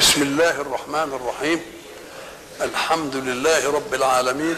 بسم 0.00 0.22
الله 0.22 0.60
الرحمن 0.60 1.12
الرحيم. 1.12 1.62
الحمد 2.60 3.16
لله 3.16 3.70
رب 3.70 3.94
العالمين 3.94 4.56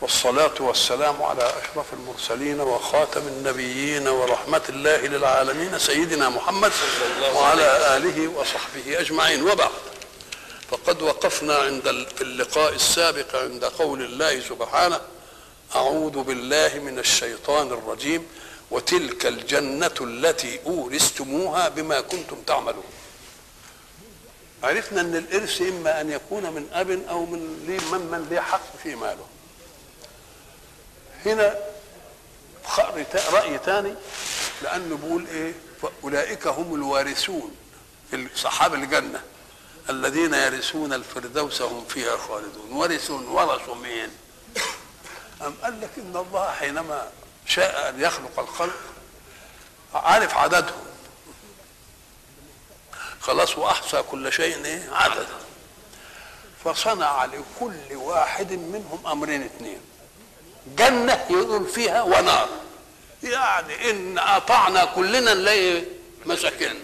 والصلاة 0.00 0.54
والسلام 0.60 1.22
على 1.22 1.42
أشرف 1.42 1.86
المرسلين 1.92 2.60
وخاتم 2.60 3.20
النبيين 3.20 4.08
ورحمة 4.08 4.62
الله 4.68 4.96
للعالمين 4.96 5.78
سيدنا 5.78 6.28
محمد 6.28 6.72
وعلى 7.34 7.96
آله 7.96 8.28
وصحبه 8.28 9.00
أجمعين. 9.00 9.42
وبعد 9.42 9.70
فقد 10.70 11.02
وقفنا 11.02 11.56
عند 11.56 11.88
اللقاء 12.20 12.74
السابق 12.74 13.36
عند 13.36 13.64
قول 13.64 14.02
الله 14.02 14.40
سبحانه 14.40 15.00
أعوذ 15.76 16.22
بالله 16.22 16.78
من 16.78 16.98
الشيطان 16.98 17.66
الرجيم 17.66 18.26
وتلك 18.70 19.26
الجنة 19.26 19.94
التي 20.00 20.60
أورثتموها 20.66 21.68
بما 21.68 22.00
كنتم 22.00 22.36
تعملون. 22.46 22.84
عرفنا 24.62 25.00
إن 25.00 25.16
الإرث 25.16 25.62
إما 25.62 26.00
أن 26.00 26.10
يكون 26.10 26.42
من 26.42 26.68
أب 26.72 26.90
أو 26.90 27.26
من 27.26 27.40
من 27.92 28.08
من 28.10 28.26
ليه 28.30 28.40
حق 28.40 28.76
في 28.82 28.94
ماله. 28.94 29.26
هنا 31.26 31.54
رأي 33.32 33.58
ثاني 33.58 33.94
لأنه 34.62 34.96
بيقول 34.96 35.26
إيه؟ 35.26 35.52
فأولئك 35.82 36.46
هم 36.46 36.74
الوارثون 36.74 37.56
اصحاب 38.36 38.74
الجنة 38.74 39.22
الذين 39.90 40.34
يرثون 40.34 40.92
الفردوس 40.92 41.62
هم 41.62 41.84
فيها 41.84 42.16
خالدون. 42.16 42.72
ورثوا 42.72 43.20
ورثوا 43.20 43.74
مين؟ 43.74 44.10
أم 45.42 45.54
قال 45.62 45.80
لك 45.80 45.90
إن 45.98 46.16
الله 46.16 46.50
حينما 46.50 47.10
شاء 47.46 47.88
أن 47.88 48.00
يخلق 48.00 48.40
الخلق 48.40 48.78
عارف 49.94 50.34
عددهم. 50.34 50.87
خلاص 53.28 53.58
وأحصى 53.58 54.02
كل 54.02 54.32
شيء 54.32 54.64
إيه؟ 54.64 54.90
عددا 54.92 55.38
فصنع 56.64 57.24
لكل 57.24 57.96
واحد 57.96 58.52
منهم 58.52 59.06
أمرين 59.06 59.42
اثنين 59.42 59.80
جنة 60.76 61.26
يقول 61.30 61.68
فيها 61.68 62.02
ونار. 62.02 62.48
يعني 63.22 63.90
إن 63.90 64.18
أطعنا 64.18 64.84
كلنا 64.84 65.34
نلاقي 65.34 65.82
مساكن 66.26 66.74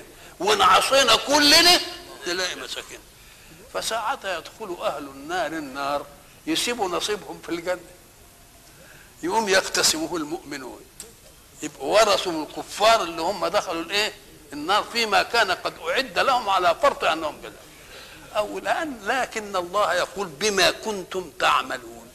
وإن 0.41 0.63
عصينا 0.63 1.17
كلنا 1.17 1.81
نلاقي 2.27 2.57
مساكن 2.57 2.99
فساعتها 3.75 4.39
يدخل 4.39 4.77
أهل 4.83 5.05
النار 5.05 5.47
النار 5.47 6.07
يسيبوا 6.47 6.89
نصيبهم 6.89 7.41
في 7.43 7.49
الجنة. 7.49 7.81
يقوم 9.23 9.49
يقتسمه 9.49 10.17
المؤمنون. 10.17 10.81
يبقوا 11.63 12.01
ورثوا 12.01 12.45
الكفار 12.45 13.03
اللي 13.03 13.23
هم 13.23 13.47
دخلوا 13.47 13.83
الإيه؟ 13.83 14.13
النار 14.55 14.85
فيما 14.93 15.23
كان 15.23 15.51
قد 15.51 15.75
أعد 15.89 16.19
لهم 16.19 16.49
على 16.49 16.77
فرط 16.83 17.05
أنهم 17.05 17.43
كذا 17.43 17.53
أو 18.37 18.59
الآن 18.59 18.99
لكن 19.05 19.57
الله 19.57 19.95
يقول 19.95 20.27
بما 20.27 20.71
كنتم 20.71 21.31
تعملون. 21.39 22.09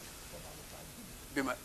بما 1.35 1.55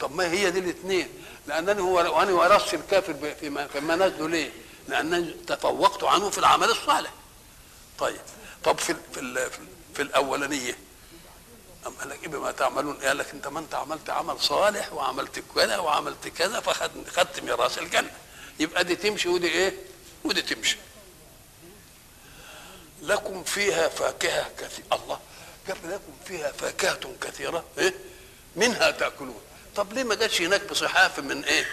طب 0.00 0.14
ما 0.14 0.30
هي 0.30 0.50
دي 0.50 0.58
الاثنين؟ 0.58 1.08
لأنني 1.46 1.82
هو 1.82 1.94
وأنا 1.94 2.32
ورثت 2.32 2.74
الكافر 2.74 3.34
فيما 3.72 3.96
نزلوا 3.96 4.28
ليه؟ 4.28 4.50
لأنني 4.88 5.32
تفوقت 5.46 6.04
عنه 6.04 6.30
في 6.30 6.38
العمل 6.38 6.70
الصالح. 6.70 7.12
طيب. 7.98 8.20
طب 8.64 8.78
في 8.78 8.96
في, 9.14 9.50
في 9.94 10.02
الأولانية. 10.02 10.78
أم 11.86 11.92
قال 12.00 12.08
لك 12.08 12.22
إيه 12.22 12.28
بما 12.28 12.50
تعملون؟ 12.52 12.96
قال 12.96 13.18
لك 13.18 13.30
أنت 13.34 13.48
ما 13.48 13.60
انت 13.60 13.74
عملت 13.74 14.10
عمل 14.10 14.40
صالح 14.40 14.92
وعملت 14.92 15.42
كذا 15.56 15.78
وعملت 15.78 16.28
كذا 16.28 16.60
فخدت 16.60 17.40
ميراث 17.40 17.78
الجنة. 17.78 18.10
يبقى 18.60 18.84
دي 18.84 18.96
تمشي 18.96 19.28
ودي 19.28 19.48
إيه؟ 19.48 19.91
ودي 20.24 20.42
تمشي. 20.42 20.76
لكم 23.02 23.44
فيها 23.44 23.88
فاكهة 23.88 24.50
كثيره 24.58 24.86
الله 24.92 25.20
جاب 25.68 25.76
لكم 25.84 26.12
فيها 26.26 26.52
فاكهة 26.52 27.00
كثيرة؟ 27.20 27.64
إيه؟ 27.78 27.94
منها 28.56 28.90
تأكلون. 28.90 29.40
طب 29.76 29.92
ليه 29.92 30.02
ما 30.04 30.14
جاتش 30.14 30.42
هناك 30.42 30.70
بصحاف 30.70 31.18
من 31.18 31.44
إيه؟ 31.44 31.66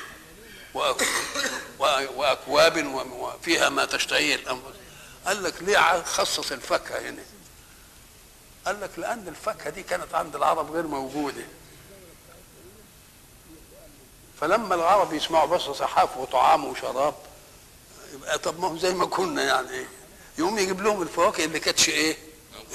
وأكواب 2.18 2.85
وفيها 3.12 3.69
ما 3.69 3.85
تشتهيه 3.85 4.35
الانفس 4.35 4.75
قال 5.25 5.44
لك 5.44 5.53
ليه 5.63 6.03
خصص 6.03 6.52
الفاكهة 6.52 7.00
هنا؟ 7.09 7.23
قال 8.66 8.81
لك 8.81 9.00
لأن 9.00 9.28
الفاكهة 9.28 9.69
دي 9.69 9.84
كانت 9.84 10.16
عند 10.16 10.35
العرب 10.35 10.72
غير 10.72 10.88
موجودة. 10.88 11.44
فلما 14.41 14.75
العرب 14.75 15.13
يسمعوا 15.13 15.46
بس 15.47 15.62
صحاف 15.62 16.18
وطعام 16.18 16.66
وشراب 16.66 17.16
يبقى 18.14 18.40
طب 18.40 18.59
ما 18.59 18.68
هو 18.68 18.78
زي 18.78 18.94
ما 18.94 19.06
كنا 19.06 19.44
يعني. 19.44 19.70
إيه 19.70 19.88
يقوم 20.38 20.58
يجيب 20.58 20.81
لهم 20.81 21.02
الفواكه 21.02 21.46
اللي 21.46 21.59
كانتش 21.59 21.90
إيه؟ 21.90 22.18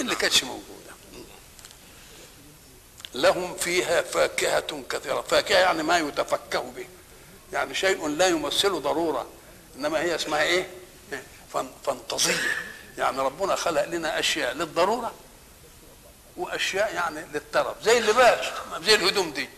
اللي 0.00 0.15
كانتش 0.15 0.45
موجودة. 0.45 0.75
لهم 3.15 3.56
فيها 3.56 4.03
فاكهة 4.03 4.83
كثيرة. 4.91 5.21
فاكهة 5.21 5.59
يعني 5.59 5.83
ما 5.83 5.99
يتفكه 5.99 6.61
به. 6.61 6.87
يعني 7.53 7.75
شيء 7.75 8.09
لا 8.09 8.27
يمثل 8.27 8.71
ضرورة. 8.83 9.27
إنما 9.77 10.00
هي 10.00 10.15
اسمها 10.15 10.43
إيه؟ 10.43 10.69
فانتظية 11.84 12.56
يعني 12.99 13.19
ربنا 13.19 13.56
خلق 13.56 13.84
لنا 13.84 14.19
أشياء 14.19 14.55
للضرورة 14.55 15.12
وأشياء 16.37 16.95
يعني 16.95 17.27
للترف. 17.33 17.83
زي 17.83 17.99
اللباس 17.99 18.47
زي 18.83 18.95
الهدوم 18.95 19.31
دي. 19.31 19.49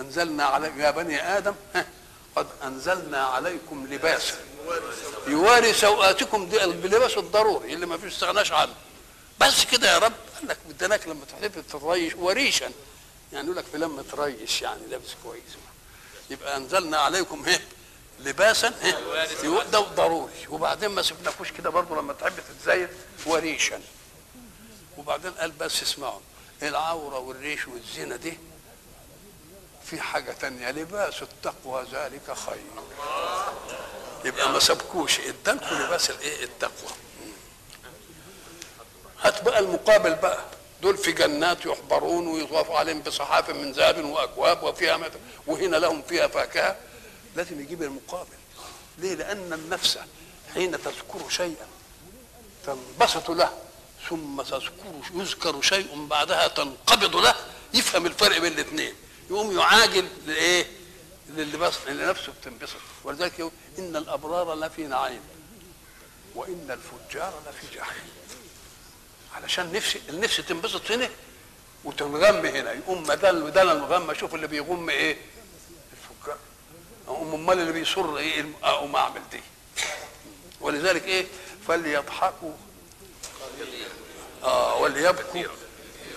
أنزلنا 0.00 0.44
على 0.44 0.72
يا 0.78 0.90
بني 0.90 1.22
آدم 1.38 1.54
قد 2.36 2.46
أنزلنا 2.64 3.24
عليكم 3.24 3.86
لباسا 3.90 4.34
يواري 5.26 5.72
سوءاتكم 5.72 6.48
دي 6.48 6.58
بلباس 6.66 7.18
الضروري 7.18 7.74
اللي 7.74 7.86
ما 7.86 7.98
فيش 7.98 8.12
استغناش 8.12 8.52
عنه. 8.52 8.74
بس 9.40 9.64
كده 9.64 9.92
يا 9.92 9.98
رب 9.98 10.12
قال 10.36 10.48
لك 10.48 10.58
بدناك 10.68 11.08
لما 11.08 11.24
تحلف 11.24 11.72
تريش 11.72 12.14
وريشا. 12.14 12.70
يعني 13.32 13.44
يقول 13.46 13.56
لك 13.56 13.64
فلان 13.72 13.90
متريش 13.90 14.62
يعني 14.62 14.86
لابس 14.86 15.08
كويس. 15.24 15.42
يبقى 16.30 16.56
أنزلنا 16.56 16.98
عليكم 16.98 17.44
إيه؟ 17.46 17.60
لباسا 18.20 18.74
إيه؟ 18.84 19.62
ده 19.72 19.80
ضروري. 19.80 20.32
وبعدين 20.48 20.88
ما 20.90 21.02
سبناكوش 21.02 21.52
كده 21.52 21.70
برضه 21.70 21.96
لما 21.96 22.12
تحب 22.12 22.32
تتزين 22.48 22.88
وريشا. 23.26 23.80
وبعدين 24.98 25.30
قال 25.30 25.50
بس 25.50 25.82
اسمعوا 25.82 26.20
العورة 26.62 27.18
والريش 27.18 27.68
والزنا 27.68 28.16
دي 28.16 28.38
في 29.92 30.00
حاجة 30.00 30.32
تانية. 30.32 30.70
لباس 30.70 31.22
التقوى 31.22 31.84
ذلك 31.92 32.36
خير. 32.46 32.82
يبقى 34.24 34.52
ما 34.52 34.58
سبكوش 34.58 35.20
ادالكم 35.20 35.76
لباس 35.76 36.10
الايه؟ 36.10 36.44
التقوى. 36.44 36.90
هات 39.22 39.44
بقى 39.44 39.58
المقابل 39.58 40.14
بقى. 40.14 40.44
دول 40.82 40.96
في 40.96 41.12
جنات 41.12 41.66
يحبرون 41.66 42.26
ويطاف 42.26 42.70
عليهم 42.70 43.00
بصحاف 43.02 43.50
من 43.50 43.72
ذهب 43.72 44.04
وأكواب 44.04 44.62
وفيها 44.62 44.96
مت... 44.96 45.12
وهنا 45.46 45.76
لهم 45.76 46.02
فيها 46.02 46.26
فاكهة. 46.26 46.76
لازم 47.36 47.60
يجيب 47.60 47.82
المقابل. 47.82 48.36
ليه؟ 48.98 49.14
لأن 49.14 49.52
النفس 49.52 49.98
حين 50.54 50.72
تذكر 50.82 51.28
شيئا 51.28 51.66
تنبسط 52.66 53.30
له 53.30 53.52
ثم 54.08 54.42
تذكر 54.42 54.92
يذكر 55.14 55.62
شيء 55.62 56.06
بعدها 56.06 56.48
تنقبض 56.48 57.16
له. 57.16 57.34
يفهم 57.74 58.06
الفرق 58.06 58.38
بين 58.38 58.52
الاثنين 58.52 58.94
يقوم 59.30 59.58
يعاجل 59.58 60.08
لايه؟ 60.26 60.66
للي 61.28 61.56
بس 61.58 61.74
اللي 61.88 62.06
نفسه 62.06 62.32
بتنبسط 62.40 62.76
ولذلك 63.04 63.38
يقول 63.38 63.52
إن 63.78 63.96
الأبرار 63.96 64.54
لفي 64.54 64.82
نعيم 64.86 65.20
وإن 66.34 66.66
الفجار 66.70 67.42
لفي 67.48 67.76
جحيم 67.76 68.10
علشان 69.34 69.72
نفسي 69.72 70.00
النفس 70.08 70.36
تنبسط 70.36 70.90
هنا 70.90 71.08
وتنغم 71.84 72.46
هنا 72.46 72.72
يقوم 72.72 73.02
بدل 73.04 73.42
بدل 73.42 73.70
الغم 73.70 74.10
أشوف 74.10 74.34
اللي 74.34 74.46
بيغم 74.46 74.90
إيه؟ 74.90 75.16
الفجار 75.92 76.38
أقوم 77.08 77.34
أمال 77.34 77.58
اللي 77.58 77.72
بيصر 77.72 78.16
إيه؟ 78.16 78.44
أقوم 78.62 78.96
أعمل 78.96 79.20
دي 79.32 79.40
ولذلك 80.60 81.04
إيه؟ 81.04 81.26
فليضحكوا 81.68 82.52
آه 84.44 84.76
وليبكوا 84.76 85.42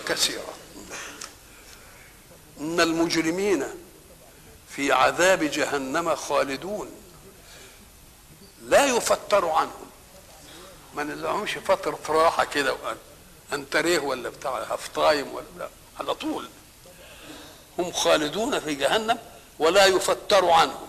كثيرا 0.08 0.54
إن 2.60 2.80
المجرمين 2.80 3.64
في 4.68 4.92
عذاب 4.92 5.44
جهنم 5.44 6.14
خالدون. 6.14 6.90
لا 8.62 8.86
يفتر 8.86 9.48
عنهم. 9.48 9.86
ما 10.94 11.02
لهمش 11.02 11.58
فترة 11.58 11.98
راحة 12.08 12.44
كده 12.44 12.74
وأن 12.74 12.96
أنت 13.52 13.76
ريه 13.76 13.98
ولا 13.98 14.28
بتاع؟ 14.28 14.58
هفطايم 14.58 15.34
ولا 15.34 15.46
لا 15.58 15.68
على 16.00 16.14
طول. 16.14 16.48
هم 17.78 17.92
خالدون 17.92 18.60
في 18.60 18.74
جهنم 18.74 19.18
ولا 19.58 19.86
يفتر 19.86 20.50
عنهم. 20.50 20.88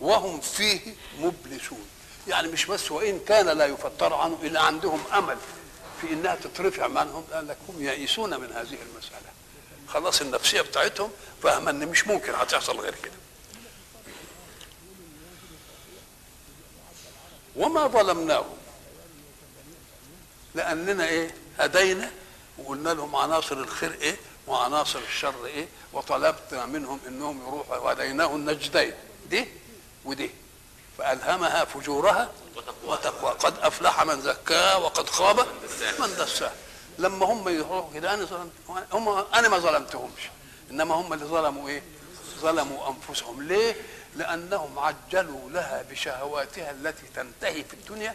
وهم 0.00 0.40
فيه 0.40 0.80
مبلسون. 1.18 1.86
يعني 2.28 2.48
مش 2.48 2.66
بس 2.66 2.90
وإن 2.90 3.20
كان 3.28 3.46
لا 3.46 3.66
يفتر 3.66 4.14
عنهم 4.14 4.38
إلا 4.42 4.60
عندهم 4.60 5.04
أمل 5.12 5.36
في 6.00 6.12
إنها 6.12 6.34
تترفع 6.34 6.84
عنهم 6.84 7.24
قال 7.32 7.48
لك 7.48 7.56
هم 7.68 7.82
يئسون 7.82 8.40
من 8.40 8.52
هذه 8.52 8.78
المسألة. 8.92 9.31
خلاص 9.92 10.20
النفسية 10.20 10.60
بتاعتهم 10.60 11.10
فاهمة 11.42 11.70
إن 11.70 11.88
مش 11.88 12.06
ممكن 12.06 12.34
هتحصل 12.34 12.80
غير 12.80 12.94
كده. 13.02 13.12
وما 17.56 17.86
ظلمناهم 17.86 18.56
لأننا 20.54 21.06
إيه؟ 21.08 21.34
هدينا 21.58 22.10
وقلنا 22.58 22.90
لهم 22.90 23.16
عناصر 23.16 23.56
الخير 23.56 23.92
إيه؟ 24.00 24.16
وعناصر 24.46 24.98
الشر 24.98 25.46
إيه؟ 25.46 25.68
وطلبنا 25.92 26.66
منهم 26.66 27.00
إنهم 27.08 27.42
يروحوا 27.46 27.76
وهديناه 27.76 28.36
النجدين 28.36 28.94
دي 29.30 29.48
ودي. 30.04 30.30
فألهمها 30.98 31.64
فجورها 31.64 32.32
وتقوى 32.84 33.30
قد 33.30 33.58
أفلح 33.58 34.02
من 34.02 34.20
زكاها 34.22 34.76
وقد 34.76 35.08
خاب 35.10 35.46
من 35.98 36.14
دساها. 36.18 36.54
لما 37.02 37.26
هم 37.26 37.48
يروحوا 37.48 37.92
كده 37.94 38.14
أنا 38.14 38.24
ظلمت 38.24 38.50
هم 38.92 39.08
أنا 39.34 39.48
ما 39.48 39.58
ظلمتهمش. 39.58 40.20
إنما 40.70 40.94
هم 40.94 41.12
اللي 41.12 41.24
ظلموا 41.24 41.68
إيه؟ 41.68 41.82
ظلموا 42.40 42.88
أنفسهم. 42.88 43.42
ليه؟ 43.42 43.76
لأنهم 44.16 44.78
عجلوا 44.78 45.50
لها 45.50 45.82
بشهواتها 45.90 46.70
التي 46.70 47.02
تنتهي 47.14 47.64
في 47.64 47.74
الدنيا 47.74 48.14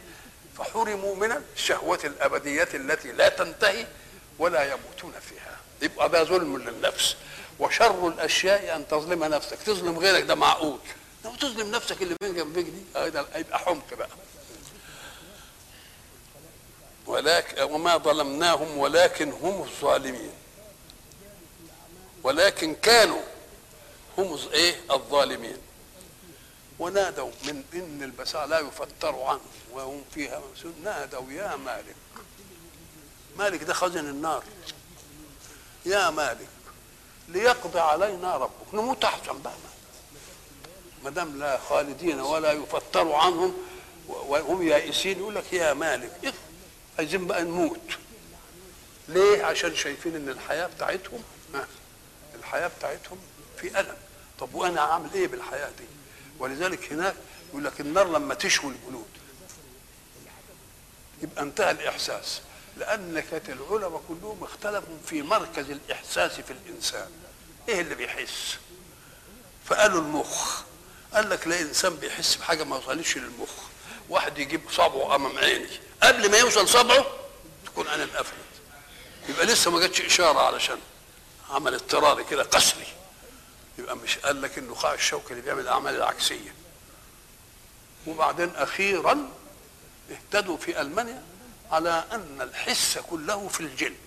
فحرموا 0.57 1.15
من 1.15 1.41
الشهوة 1.55 1.99
الأبدية 2.03 2.67
التي 2.73 3.11
لا 3.11 3.29
تنتهي 3.29 3.87
ولا 4.39 4.63
يموتون 4.63 5.13
فيها. 5.29 5.57
يبقى 5.81 6.09
ده 6.09 6.23
ظلم 6.23 6.57
للنفس. 6.57 7.15
وشر 7.59 8.07
الأشياء 8.07 8.75
أن 8.75 8.87
تظلم 8.87 9.23
نفسك. 9.23 9.57
تظلم 9.57 9.99
غيرك 9.99 10.23
ده 10.23 10.35
معقول. 10.35 10.79
لو 11.25 11.35
تظلم 11.35 11.71
نفسك 11.71 12.01
اللي 12.01 12.15
بين 12.21 12.35
جنبك 12.35 12.63
دي 12.63 12.81
يبقى 13.35 13.59
حمق 13.59 13.93
بقى. 13.93 14.09
ولكن 17.07 17.61
وما 17.61 17.97
ظلمناهم 17.97 18.77
ولكن 18.77 19.31
هم 19.31 19.61
الظالمين. 19.61 20.31
ولكن 22.23 22.75
كانوا 22.75 23.21
هم 24.17 24.39
إيه؟ 24.53 24.75
الظالمين. 24.91 25.57
ونادوا 26.79 27.31
من 27.43 27.63
إن 27.73 28.03
البساء 28.03 28.45
لا 28.45 28.59
يفتر 28.59 29.21
عنه 29.21 29.39
وهم 29.71 30.03
فيها 30.13 30.39
ممسون 30.49 30.73
نادوا 30.83 31.31
يا 31.31 31.55
مالك. 31.55 31.95
مالك 33.37 33.63
ده 33.63 33.73
خزن 33.73 34.09
النار. 34.09 34.43
يا 35.85 36.09
مالك 36.09 36.47
ليقضي 37.27 37.79
علينا 37.79 38.37
ربك. 38.37 38.73
نموت 38.73 39.03
احسن 39.03 39.41
بقى 39.41 39.53
ما 41.03 41.09
دام 41.09 41.39
لا 41.39 41.57
خالدين 41.57 42.19
ولا 42.19 42.51
يفتر 42.51 43.11
عنهم 43.11 43.57
وهم 44.07 44.67
يائسين 44.67 45.19
يقول 45.19 45.35
لك 45.35 45.53
يا 45.53 45.73
مالك؟ 45.73 46.33
عايزين 46.97 47.27
بقى 47.27 47.43
نموت. 47.43 47.79
ليه؟ 49.07 49.43
عشان 49.43 49.75
شايفين 49.75 50.15
إن 50.15 50.29
الحياة 50.29 50.67
بتاعتهم 50.67 51.23
الحياة 52.35 52.67
بتاعتهم 52.79 53.17
في 53.57 53.79
ألم. 53.79 53.95
طب 54.39 54.53
وأنا 54.53 54.81
أعمل 54.91 55.09
إيه 55.13 55.27
بالحياة 55.27 55.69
دي؟ 55.69 55.85
ولذلك 56.39 56.93
هناك 56.93 57.15
يقول 57.49 57.65
لك 57.65 57.81
النار 57.81 58.07
لما 58.07 58.33
تشوي 58.33 58.71
الجلود 58.73 59.07
يبقى 61.21 61.43
انتهى 61.43 61.71
الإحساس. 61.71 62.41
لأن 62.77 63.19
كانت 63.31 63.49
العلماء 63.49 64.01
كلهم 64.07 64.43
اختلفوا 64.43 64.97
في 65.05 65.21
مركز 65.21 65.69
الإحساس 65.69 66.31
في 66.31 66.53
الإنسان. 66.53 67.09
إيه 67.69 67.81
اللي 67.81 67.95
بيحس؟ 67.95 68.57
فقالوا 69.65 70.01
المخ. 70.01 70.61
قال 71.13 71.29
لك 71.29 71.47
لا 71.47 71.61
إنسان 71.61 71.95
بيحس 71.95 72.35
بحاجة 72.35 72.63
ما 72.63 72.77
وصلتش 72.77 73.17
للمخ. 73.17 73.49
واحد 74.09 74.37
يجيب 74.37 74.61
صبعه 74.71 75.15
أمام 75.15 75.37
عيني. 75.37 75.79
قبل 76.03 76.31
ما 76.31 76.37
يوصل 76.37 76.67
صبعه 76.67 77.05
تكون 77.65 77.87
عينه 77.87 78.03
انقفلت 78.03 78.33
يبقى 79.29 79.45
لسه 79.45 79.71
ما 79.71 79.79
جاتش 79.79 80.01
إشارة 80.01 80.39
علشان 80.39 80.77
عمل 81.49 81.73
اضطراري 81.73 82.23
كده 82.23 82.43
قسري 82.43 82.87
يبقى 83.77 83.97
مش 83.97 84.17
قال 84.17 84.41
لك 84.41 84.57
النخاع 84.57 84.93
الشوكي 84.93 85.31
اللي 85.31 85.41
بيعمل 85.41 85.61
الأعمال 85.61 85.95
العكسية. 85.95 86.53
وبعدين 88.07 88.55
أخيرا 88.55 89.29
اهتدوا 90.11 90.57
في 90.57 90.81
ألمانيا 90.81 91.23
على 91.71 92.03
أن 92.11 92.41
الحس 92.41 92.97
كله 92.97 93.47
في 93.47 93.59
الجلد. 93.61 93.97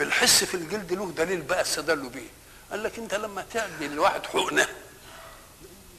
الحس 0.00 0.44
في 0.44 0.54
الجلد 0.54 0.92
له 0.92 1.10
دليل 1.16 1.42
بقى 1.42 1.60
استدلوا 1.60 2.10
بيه. 2.10 2.28
قال 2.70 2.82
لك 2.82 2.98
أنت 2.98 3.14
لما 3.14 3.46
تعدي 3.52 3.88
لواحد 3.88 4.26
حقنة 4.26 4.68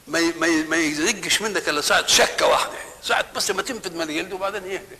ما 0.08 0.20
ما 0.62 0.76
يزجش 0.76 1.42
منك 1.42 1.68
إلا 1.68 1.80
ساعة 1.80 2.06
شكة 2.06 2.46
واحدة. 2.46 2.78
ساعة 3.02 3.32
بس 3.32 3.50
ما 3.50 3.62
تنفذ 3.62 3.94
من 3.94 4.02
الجلد 4.02 4.32
وبعدين 4.32 4.66
يهدى. 4.66 4.96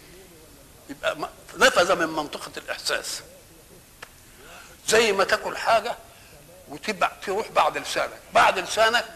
يبقى 0.91 1.29
نفذ 1.57 1.95
من 1.97 2.07
منطقة 2.07 2.53
الإحساس. 2.57 3.21
زي 4.89 5.13
ما 5.13 5.25
تاكل 5.25 5.57
حاجة 5.57 5.97
وتبع 6.69 7.13
تروح 7.27 7.49
بعد 7.51 7.79
لسانك. 7.79 8.19
بعد 8.35 8.59
لسانك 8.59 9.15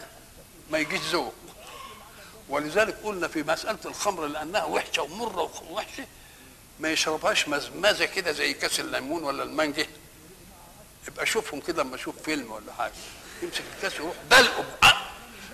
ما 0.69 0.77
يجيش 0.77 1.01
ذوق. 1.01 1.33
ولذلك 2.49 2.97
قلنا 3.03 3.27
في 3.27 3.43
مسألة 3.43 3.79
الخمر 3.85 4.25
لأنها 4.27 4.63
وحشة 4.63 5.01
ومرة 5.01 5.51
ووحشه 5.69 6.05
ما 6.79 6.91
يشربهاش 6.91 7.47
مزمزة 7.47 8.05
كده 8.05 8.31
زي 8.31 8.53
كاس 8.53 8.79
الليمون 8.79 9.23
ولا 9.23 9.43
المانجا. 9.43 9.85
يبقى 11.07 11.25
شوفهم 11.25 11.59
كده 11.61 11.83
لما 11.83 11.95
أشوف 11.95 12.15
فيلم 12.25 12.51
ولا 12.51 12.73
حاجة. 12.73 12.93
يمسك 13.41 13.63
الكاس 13.77 13.95
يروح 13.95 14.15
دلقه 14.29 14.65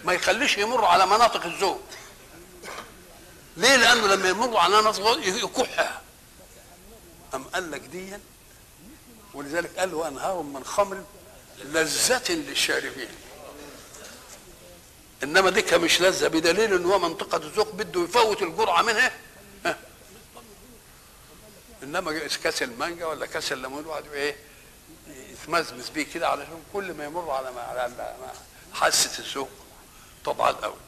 ما 0.04 0.14
يخليش 0.14 0.58
يمر 0.58 0.86
على 0.86 1.06
مناطق 1.06 1.46
الذوق 1.46 1.82
ليه؟ 3.58 3.76
لأنه 3.76 4.08
لما 4.08 4.30
يمر 4.30 4.58
على 4.58 4.82
مناطق 4.82 5.20
يكحها. 5.26 6.02
أم 7.34 7.44
قال 7.44 7.72
لك 7.72 7.82
ديا 7.82 8.20
ولذلك 9.34 9.80
قال 9.80 9.92
له 9.92 10.08
أنهار 10.08 10.42
من 10.42 10.64
خمر 10.64 11.04
لذة 11.64 12.32
للشاربين. 12.34 13.10
إنما 15.24 15.50
ديكها 15.50 15.78
مش 15.78 16.02
لذة 16.02 16.28
بدليل 16.28 16.74
إن 16.74 16.86
هو 16.86 17.00
منطقة 17.00 17.38
الذوق 17.38 17.72
بده 17.72 18.04
يفوت 18.04 18.42
الجرعة 18.42 18.82
منها. 18.82 19.12
ها. 19.66 19.78
إنما 21.84 22.28
كاس 22.44 22.64
المانجا 22.64 23.06
ولا 23.06 23.26
كاس 23.26 23.52
الليمون 23.52 23.86
واحد 23.86 24.04
إيه؟ 24.14 24.36
يتمزمز 25.08 25.90
بيه 25.90 26.06
كده 26.14 26.28
علشان 26.30 26.64
كل 26.74 26.94
ما 26.94 27.06
يمر 27.06 27.32
على 27.32 27.52
ما 27.52 27.62
على 27.62 28.14
حاسة 28.74 29.20
الذوق 29.24 29.50
طبعا 30.26 30.50
الأول. 30.50 30.80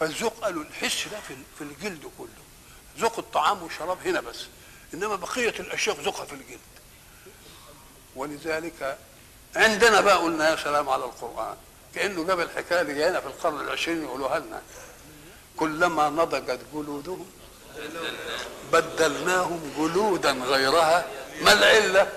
فالذوق 0.00 0.34
قالوا 0.42 0.62
الحس 0.64 1.08
ده 1.08 1.20
في 1.58 1.64
الجلد 1.64 2.10
كله. 2.18 2.28
ذوق 2.98 3.18
الطعام 3.18 3.62
والشراب 3.62 3.98
هنا 4.06 4.20
بس. 4.20 4.36
إنما 4.94 5.16
بقية 5.16 5.54
الاشياء 5.60 6.00
ذوقها 6.00 6.24
في 6.24 6.32
الجلد. 6.32 6.60
ولذلك 8.16 8.98
عندنا 9.56 10.00
بقى 10.00 10.16
قلنا 10.18 10.50
يا 10.50 10.56
سلام 10.56 10.88
على 10.88 11.04
القرآن. 11.04 11.56
كأنه 11.94 12.24
جاب 12.24 12.40
الحكاية 12.40 12.80
اللي 12.80 12.94
جاينا 12.94 13.20
في 13.20 13.26
القرن 13.26 13.60
العشرين 13.60 14.02
يقولوها 14.02 14.38
لنا. 14.38 14.62
كلما 15.56 16.08
نضجت 16.10 16.60
جلودهم 16.72 17.26
بدلناهم 18.72 19.72
جلودا 19.78 20.32
غيرها. 20.32 21.06
ما 21.42 21.52
العلة؟ 21.52 22.12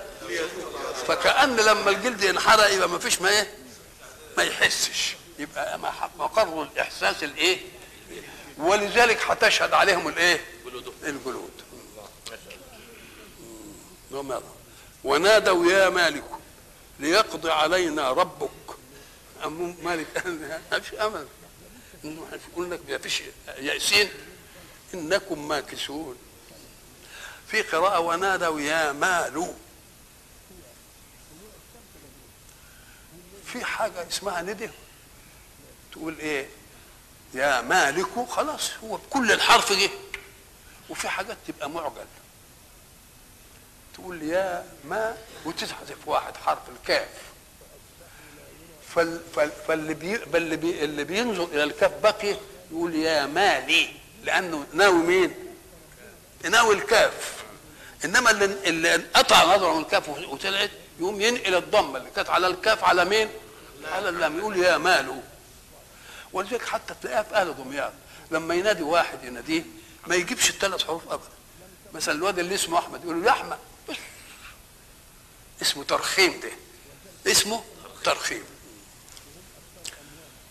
فكأن 1.08 1.56
لما 1.56 1.90
الجلد 1.90 2.24
ينحرق 2.24 2.74
يبقى 2.74 2.90
ما 2.90 3.00
فيش 3.00 3.22
ما 3.22 3.30
إيه؟ 3.30 3.58
ما 4.38 4.44
يحسش. 4.44 5.16
يبقى 5.40 5.80
مقر 6.20 6.64
الإحساس 6.64 7.24
الإيه؟ 7.24 7.60
ولذلك 8.58 9.22
هتشهد 9.22 9.74
عليهم 9.74 10.08
الإيه؟ 10.08 10.46
الجلود. 11.04 11.52
ونادوا 15.04 15.72
يا 15.72 15.90
مالك 15.90 16.24
ليقضي 17.00 17.52
علينا 17.52 18.12
ربك. 18.12 18.50
أم 19.46 19.76
مالك 19.84 20.28
ما 20.72 20.80
فيش 20.80 21.00
أمل. 21.00 21.28
يقول 22.52 22.72
لك 22.72 22.80
ما 22.90 22.98
فيش 22.98 23.22
يأسين. 23.58 24.10
إنكم 24.94 25.48
ماكسون 25.48 26.18
في 27.48 27.62
قراءة 27.62 28.00
ونادوا 28.00 28.60
يا 28.62 28.92
مال 28.92 29.54
في 33.46 33.66
حاجة 33.66 34.08
اسمها 34.10 34.42
ندى 34.42 34.70
تقول 35.92 36.20
إيه؟ 36.20 36.48
يا 37.34 37.62
مالك 37.62 38.30
خلاص 38.30 38.72
هو 38.84 38.98
بكل 38.98 39.32
الحرف 39.32 39.74
جه. 39.74 39.90
وفي 40.90 41.10
حاجات 41.10 41.38
تبقى 41.48 41.70
معجل. 41.70 42.06
تقول 43.94 44.24
يا 44.24 44.66
ما 44.86 45.18
وتحذف 45.46 46.08
واحد 46.08 46.38
حرف 46.38 46.60
الكاف. 46.70 47.08
فال 48.96 49.22
فال 49.36 49.52
فاللي 49.68 49.94
بي 49.94 50.16
اللي, 50.16 50.56
بي 50.56 50.84
اللي 50.84 51.04
بينظر 51.04 51.44
إلى 51.44 51.64
الكاف 51.64 51.92
بقي 52.04 52.38
يقول 52.72 52.96
يا 52.96 53.26
مالي 53.26 53.90
لأنه 54.24 54.66
ناوي 54.74 55.04
مين؟ 55.04 55.36
ناوي 56.50 56.76
الكاف. 56.76 57.44
إنما 58.06 58.32
اللي 58.32 58.46
اللي 58.46 58.94
قطع 58.94 59.56
نظره 59.56 59.74
من 59.74 59.82
الكاف 59.82 60.10
وطلعت 60.10 60.72
يقوم 61.00 61.22
ينقل 61.22 61.56
الضمه 61.56 61.98
اللي 61.98 62.10
كانت 62.16 62.30
على 62.30 62.48
الكاف 62.48 62.84
على 62.84 63.06
مين؟ 63.06 63.30
على 63.92 64.10
اللام. 64.10 64.38
يقول 64.38 64.58
يا 64.58 64.78
ماله. 64.78 65.24
ولذلك 66.34 66.66
حتى 66.66 66.94
تلاقيها 67.02 67.24
في 67.24 67.36
أهل 67.36 67.56
دمياط 67.56 67.94
لما 68.32 68.56
ينادي 68.56 68.84
واحد 68.84 69.24
يناديه 69.24 69.64
ما 70.08 70.16
يجيبش 70.16 70.50
الثلاث 70.50 70.84
حروف 70.84 71.12
ابدا. 71.12 71.30
مثلا 71.94 72.16
الواد 72.16 72.40
اللي 72.40 72.56
اسمه 72.56 72.80
أحمد 72.80 73.04
يقول 73.04 73.22
له 73.22 73.28
يا 73.28 73.32
أحمد. 73.32 73.58
اسمه 75.62 75.84
ترخيم 75.84 76.40
ده. 76.40 76.52
اسمه 77.32 77.64
ترخيم. 78.04 78.44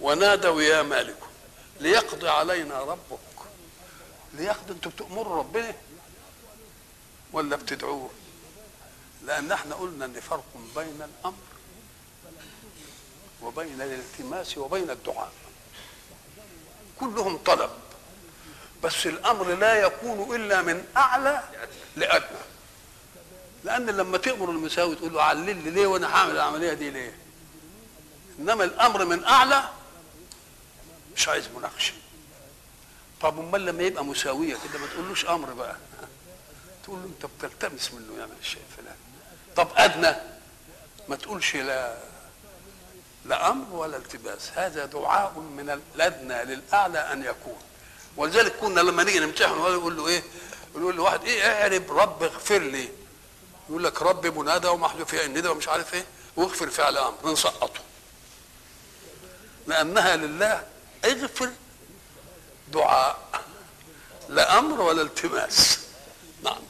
ونادوا 0.01 0.63
يا 0.63 0.83
مالك 0.83 1.19
ليقضي 1.81 2.29
علينا 2.29 2.81
ربك. 2.81 3.19
لياخد 4.35 4.71
أنتوا 4.71 4.93
بتأمروا 4.93 5.37
ربنا 5.39 5.75
ولا 7.33 7.57
بتدعوه؟ 7.57 8.11
لأن 9.25 9.53
إحنا 9.53 9.75
قلنا 9.75 10.05
إن 10.05 10.21
فرق 10.21 10.45
بين 10.77 11.03
الأمر 11.03 11.37
وبين 13.43 13.83
الالتماس 13.83 14.59
وبين 14.59 14.91
الدعاء. 14.91 15.33
كلهم 17.01 17.37
طلب. 17.37 17.71
بس 18.83 19.07
الأمر 19.07 19.55
لا 19.55 19.75
يكون 19.75 20.37
إلا 20.37 20.63
من 20.63 20.85
أعلى 20.97 21.43
لأدنى. 21.97 22.39
لأن 23.65 23.87
لما 23.87 24.19
تأمر 24.19 24.51
المساوي 24.51 24.95
تقول 24.97 25.15
له 25.15 25.23
علل 25.23 25.45
لي 25.65 25.71
ليه 25.71 25.87
وأنا 25.87 26.15
هعمل 26.17 26.31
العملية 26.37 26.73
دي 26.73 26.91
ليه؟ 26.91 27.17
إنما 28.39 28.65
الأمر 28.65 29.05
من 29.05 29.25
أعلى 29.25 29.69
مش 31.17 31.29
عايز 31.29 31.49
مناقشة. 31.57 31.95
طب 33.21 33.39
أمال 33.39 33.67
لما 33.67 33.83
يبقى 33.83 34.05
مساوية 34.05 34.55
كده 34.65 34.79
ما 34.79 34.87
تقولوش 34.87 35.27
أمر 35.27 35.53
بقى. 35.53 35.77
تقول 36.85 36.99
له 36.99 37.07
أنت 37.07 37.27
بتلتمس 37.27 37.93
منه 37.93 38.19
يعمل 38.21 38.33
الشيء 38.41 38.63
الفلاني 38.71 38.99
طب 39.57 39.69
أدنى؟ 39.77 40.17
ما 41.09 41.17
تقولش 41.17 41.57
لا. 41.57 41.97
أمر 43.33 43.77
ولا 43.77 43.97
التباس. 43.97 44.51
هذا 44.55 44.85
دعاء 44.85 45.39
من 45.39 45.71
الأدنى 45.71 46.45
للأعلى 46.45 46.99
أن 46.99 47.25
يكون. 47.25 47.59
ولذلك 48.17 48.57
كنا 48.57 48.81
لما 48.81 49.05
نيجي 49.05 49.19
نمتحن 49.19 49.53
يقول 49.61 49.97
له 49.97 50.07
إيه؟ 50.07 50.23
يقول 50.77 50.97
له 50.97 51.03
واحد 51.03 51.25
إيه 51.25 51.43
اعرب 51.43 51.99
رب 51.99 52.23
اغفر 52.23 52.59
لي. 52.59 52.89
يقول 53.69 53.85
لك 53.85 54.03
رب 54.03 54.27
منادى 54.27 54.69
ومحذوف 54.69 55.11
فيها 55.11 55.25
الندى 55.25 55.49
ومش 55.49 55.69
عارف 55.69 55.95
إيه 55.95 56.05
واغفر 56.37 56.71
فعل 56.71 56.99
أمر 56.99 57.33
نسقطه. 57.33 57.81
لأنها 59.67 60.17
لله 60.17 60.67
اغفر 61.05 61.51
دعاء. 62.69 63.43
لا 64.29 64.59
أمر 64.59 64.81
ولا 64.81 65.03
التماس 65.03 65.79
نعم. 66.43 66.63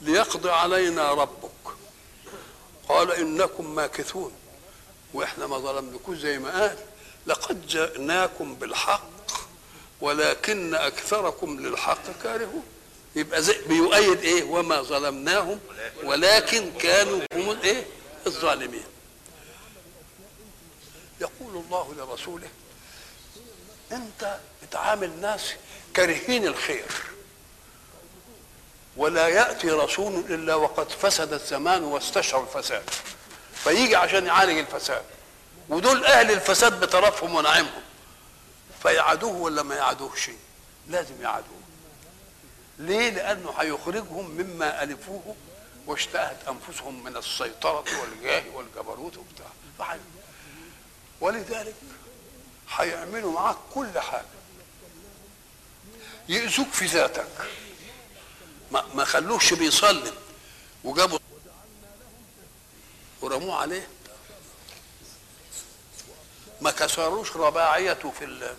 ليقضي 0.00 0.50
علينا 0.50 1.12
ربك. 1.12 1.50
قال 2.92 3.12
إنكم 3.12 3.74
ماكثون. 3.74 4.32
وإحنا 5.14 5.46
ما 5.46 5.58
ظلمناكوش 5.58 6.16
زي 6.18 6.38
ما 6.38 6.60
قال. 6.60 6.78
لقد 7.26 7.66
جاءناكم 7.66 8.54
بالحق 8.54 9.10
ولكن 10.00 10.74
أكثركم 10.74 11.60
للحق 11.60 12.22
كارهون. 12.22 12.64
يبقى 13.16 13.42
زي 13.42 13.62
بيؤيد 13.66 14.20
إيه؟ 14.20 14.44
وما 14.44 14.82
ظلمناهم 14.82 15.60
ولكن 16.04 16.72
كانوا 16.78 17.20
هم 17.34 17.50
الايه 17.50 17.86
الظالمين. 18.26 18.84
يقول 21.20 21.64
الله 21.64 21.94
لرسوله 21.98 22.48
أنت 23.92 24.38
بتعامل 24.62 25.20
ناس 25.20 25.52
كارهين 25.94 26.46
الخير. 26.46 27.11
ولا 28.96 29.28
يأتي 29.28 29.70
رسول 29.70 30.14
إلا 30.14 30.54
وقد 30.54 30.90
فسد 30.90 31.32
الزمان 31.32 31.84
واستشعر 31.84 32.42
الفساد. 32.42 32.90
فيجي 33.54 33.96
عشان 33.96 34.26
يعالج 34.26 34.58
الفساد. 34.58 35.04
ودول 35.68 36.04
أهل 36.04 36.30
الفساد 36.30 36.80
بطرفهم 36.80 37.34
ونعمهم 37.34 37.82
فيعادوه 38.82 39.36
ولا 39.36 39.62
ما 39.62 39.74
يعادوهش 39.74 40.30
لازم 40.88 41.22
يعادوه 41.22 41.60
ليه؟ 42.78 43.10
لأنه 43.10 43.50
هيخرجهم 43.58 44.30
مما 44.30 44.82
ألفوه 44.82 45.36
واشتهت 45.86 46.36
أنفسهم 46.48 47.04
من 47.04 47.16
السيطرة 47.16 47.84
والجاه 48.00 48.42
والجبروت 48.54 49.16
وبتاع. 49.16 49.96
ولذلك 51.20 51.74
هيعملوا 52.76 53.32
معاك 53.32 53.56
كل 53.74 53.98
حاجة. 53.98 54.24
يأذوك 56.28 56.68
في 56.72 56.86
ذاتك. 56.86 57.26
ما, 58.72 58.84
ما 58.94 59.04
خلوش 59.04 59.54
بيصلي. 59.54 60.12
وجابوا 60.84 61.18
ورموه 63.20 63.56
عليه. 63.56 63.88
ما 66.60 66.70
كسروش 66.70 67.36
رباعيته 67.36 68.10
في 68.10 68.24
ال- 68.24 68.56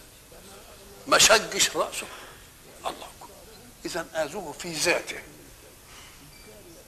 ما 1.07 1.17
شجش 1.17 1.75
رأسه. 1.77 2.07
الله 2.85 3.07
إذا 3.85 4.07
آذوه 4.15 4.51
في 4.53 4.73
ذاته. 4.73 5.19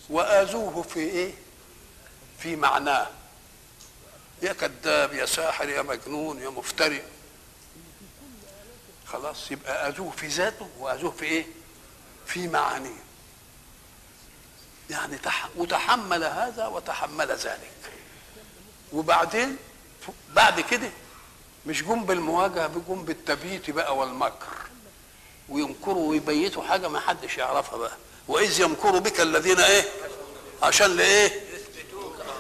وآذوه 0.10 0.82
في 0.84 1.00
إيه؟ 1.00 1.34
في 2.40 2.56
معناه. 2.56 3.08
يا 4.42 4.54
كذاب 4.54 5.14
يا 5.14 5.26
ساحر 5.26 5.70
يا 5.70 5.82
مجنون 5.82 6.40
يا 6.42 6.50
مفتري. 6.50 7.04
خلاص 9.08 9.52
يبقى 9.52 9.88
آذوه 9.88 10.12
في 10.12 10.28
ذاته 10.28 10.70
وآذوه 10.80 11.12
في 11.12 11.26
إيه؟ 11.26 11.46
في 12.28 12.48
معانيه. 12.48 13.05
يعني 14.90 15.18
تح... 15.18 15.50
وتحمل 15.56 16.24
هذا 16.24 16.68
وتحمل 16.68 17.28
ذلك. 17.32 17.72
وبعدين 18.94 19.58
بعد 20.34 20.62
كده 20.62 20.90
مش 21.66 21.84
جم 21.84 22.04
بالمواجهه 22.06 22.68
بيجم 22.68 23.04
بالتبييت 23.04 23.70
بقى 23.70 23.98
والمكر. 23.98 24.56
ويمكروا 25.50 26.10
ويبيتوا 26.10 26.64
حاجة 26.64 26.88
ما 26.88 27.00
حدش 27.00 27.38
يعرفها 27.38 27.78
بقى. 27.78 27.98
وإذ 28.28 28.62
يمكر 28.62 29.00
بك 29.00 29.22
الذين 29.22 29.60
إيه؟ 29.60 29.84
عشان 30.64 30.96
لإيه؟ 30.96 31.42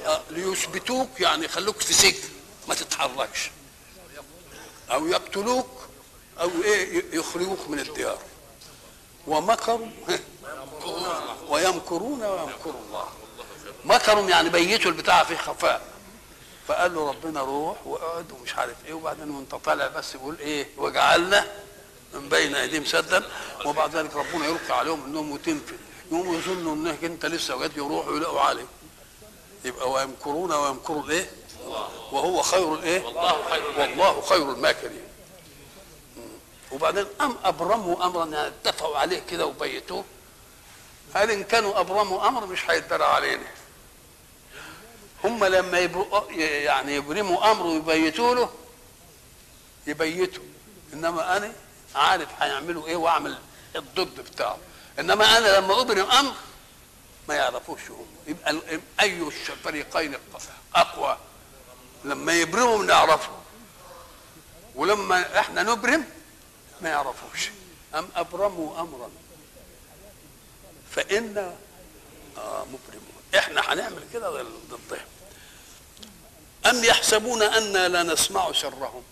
آه، 0.05 0.21
ليثبتوك 0.29 1.21
يعني 1.21 1.45
يخلوك 1.45 1.81
في 1.81 1.93
سجن 1.93 2.29
ما 2.67 2.75
تتحركش. 2.75 3.51
أو 4.91 5.07
يقتلوك 5.07 5.67
أو 6.39 6.49
إيه؟ 6.63 7.03
يخرجوك 7.13 7.69
من 7.69 7.79
الديار. 7.79 8.19
ومكروا. 9.27 9.87
ويمكرون 11.49 12.23
ويمكر 12.23 12.73
الله. 12.87 13.05
مكروا 13.85 14.29
يعني 14.29 14.49
بيتوا 14.49 14.91
البتاع 14.91 15.23
في 15.23 15.37
خفاء. 15.37 15.81
فقال 16.67 16.95
له 16.95 17.09
ربنا 17.09 17.41
روح 17.41 17.87
واقعد 17.87 18.31
ومش 18.31 18.55
عارف 18.55 18.75
إيه 18.85 18.93
وبعدين 18.93 19.31
وانت 19.31 19.55
طالع 19.55 19.87
بس 19.87 20.15
يقول 20.15 20.39
إيه 20.39 20.67
وجعلنا 20.77 21.47
من 22.13 22.29
بين 22.29 22.55
أيديهم 22.55 22.85
سدا. 22.85 23.23
وبعد 23.65 23.95
ذلك 23.95 24.15
ربنا 24.15 24.45
يلقي 24.45 24.79
عليهم 24.79 25.05
إنهم 25.05 25.31
وتنفذ 25.31 25.75
يقوموا 26.11 26.35
يظنوا 26.35 26.75
انك 26.75 27.03
أنت 27.03 27.25
لسه 27.25 27.55
وجد 27.55 27.77
يروحوا 27.77 28.17
يلاقوا 28.17 28.41
عليه 28.41 28.65
يبقى 29.65 29.91
ويمكرون 29.91 30.51
ويمكر 30.51 30.99
الإيه؟ 30.99 31.31
وهو 32.11 32.41
خير 32.41 32.73
الإيه؟ 32.73 33.03
والله 33.77 34.21
خير 34.21 34.51
الماكرين. 34.51 35.07
وبعدين 36.71 37.05
أم 37.21 37.35
أبرموا 37.43 38.05
أمرا 38.05 38.25
يعني 38.25 38.47
اتفقوا 38.47 38.97
عليه 38.97 39.21
كده 39.29 39.45
وبيتوه. 39.45 40.03
هل 41.13 41.31
إن 41.31 41.43
كانوا 41.43 41.79
أبرموا 41.79 42.27
أمر 42.27 42.45
مش 42.45 42.69
هيتدرى 42.69 43.03
علينا. 43.03 43.47
هم 45.23 45.45
لما 45.45 45.79
يعني 46.29 46.95
يبرموا 46.95 47.51
أمر 47.51 47.65
ويبيتوا 47.65 48.35
له 48.35 48.49
يبيتوا. 49.87 50.43
إنما 50.93 51.37
أنا 51.37 51.53
عارف 51.95 52.29
هيعملوا 52.39 52.87
إيه 52.87 52.95
وأعمل 52.95 53.37
الضد 53.75 54.19
بتاعه. 54.19 54.57
إنما 54.99 55.37
أنا 55.37 55.57
لما 55.57 55.81
أبرم 55.81 56.11
أمر 56.11 56.33
ما 57.27 57.35
يعرفوش 57.35 57.81
هم. 57.89 58.07
يبقى 58.27 58.59
أي 58.99 59.21
الفريقين 59.21 60.17
أقوى. 60.75 61.17
لما 62.03 62.33
يبرموا 62.33 62.83
نعرفه 62.83 63.31
ولما 64.75 65.39
إحنا 65.39 65.63
نبرم 65.63 66.05
ما 66.81 66.89
يعرفوش. 66.89 67.49
أم 67.95 68.09
أبرموا 68.15 68.81
امرا؟ 68.81 69.09
فانا 70.95 71.55
آه 72.37 72.65
مبرمون 72.65 73.21
إحنا 73.37 73.73
هنعمل 73.73 74.03
كده 74.13 74.43
ضدهم. 74.69 75.05
أم 76.65 76.83
يحسبون 76.83 77.41
أنا 77.41 77.87
لا 77.87 78.03
نسمع 78.03 78.51
سرهم 78.51 79.03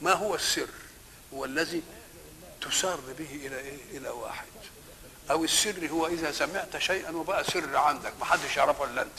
ما 0.00 0.12
هو 0.12 0.34
السر؟ 0.34 0.68
هو 1.34 1.44
الذي 1.44 1.82
تسار 2.60 3.00
به 3.18 3.46
إلى 3.46 3.58
إيه؟ 3.58 3.98
إلى 3.98 4.08
واحد. 4.08 4.46
أو 5.30 5.44
السر 5.44 5.88
هو 5.88 6.06
إذا 6.06 6.32
سمعت 6.32 6.76
شيئا 6.78 7.10
وبقى 7.10 7.44
سر 7.44 7.76
عندك. 7.76 8.12
ما 8.20 8.24
حدش 8.24 8.56
يعرفه 8.56 8.84
إلا 8.84 9.02
أنت. 9.02 9.18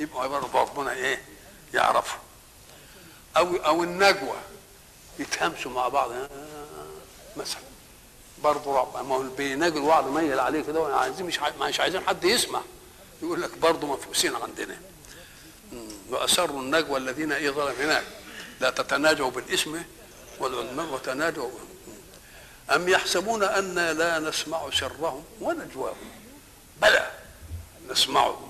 يبقى 0.00 0.28
برضه 0.28 0.60
ربنا 0.60 0.92
إيه؟ 0.92 1.22
يعرفه. 1.74 2.18
أو 3.36 3.56
أو 3.56 3.82
النجوى. 3.82 4.38
يتهمسوا 5.18 5.70
مع 5.70 5.88
بعض. 5.88 6.10
آه، 6.10 6.28
مثلا. 7.36 7.65
برضه 8.42 8.80
رب 8.80 9.06
ما 9.06 9.14
هو 9.14 9.22
بيناجي 9.22 9.78
الوعد 9.78 10.04
ميل 10.04 10.40
عليه 10.40 10.60
كده 10.60 10.80
وعايزين 10.80 11.26
مش 11.26 11.40
مش 11.60 11.80
عايزين 11.80 12.00
حد 12.00 12.24
يسمع. 12.24 12.60
يقول 13.22 13.42
لك 13.42 13.58
برضه 13.58 13.86
مفقوسين 13.86 14.36
عندنا. 14.36 14.76
واسروا 16.10 16.60
النجوى 16.60 16.98
الذين 16.98 17.32
إيه 17.32 17.50
ظلم 17.50 17.74
هناك. 17.80 18.04
لا 18.60 18.70
تتناجوا 18.70 19.30
بالإسم 19.30 19.82
والعلماء 20.40 20.86
وتناجوا 20.86 21.50
أم 22.74 22.88
يحسبون 22.88 23.42
أنا 23.42 23.92
لا 23.92 24.18
نسمع 24.18 24.70
سرهم 24.70 25.24
ونجواهم؟ 25.40 26.10
بلى 26.82 27.10
نسمعه 27.90 28.48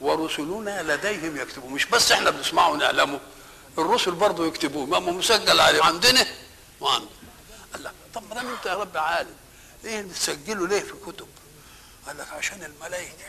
ورسلنا 0.00 0.82
لديهم 0.82 1.36
يكتبون. 1.36 1.72
مش 1.72 1.86
بس 1.86 2.12
إحنا 2.12 2.30
بنسمعه 2.30 2.70
ونعلمه 2.70 3.20
الرسل 3.78 4.10
برضه 4.10 4.46
يكتبوه 4.46 4.86
ما 4.86 4.98
مسجل 4.98 5.60
عليه 5.60 5.82
عندنا؟ 5.82 6.26
وعنده 6.80 7.08
قال 7.72 7.84
لك 7.84 7.92
طب 8.18 8.28
ما 8.28 8.34
دام 8.34 8.46
انت 8.54 8.66
يا 8.66 8.74
رب 8.74 8.96
عالم. 8.96 9.34
إيه 9.84 10.02
بتسجله 10.02 10.66
ليه 10.68 10.80
في 10.80 10.92
كتب؟ 11.06 11.28
قال 12.06 12.18
لك 12.18 12.32
عشان 12.32 12.64
الملائكة 12.64 13.24